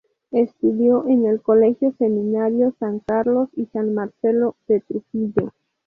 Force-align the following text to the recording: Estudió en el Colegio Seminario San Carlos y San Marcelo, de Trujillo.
Estudió 0.31 1.07
en 1.07 1.27
el 1.27 1.43
Colegio 1.43 1.93
Seminario 1.99 2.73
San 2.79 3.01
Carlos 3.01 3.49
y 3.55 3.67
San 3.67 3.93
Marcelo, 3.93 4.55
de 4.67 4.79
Trujillo. 4.79 5.51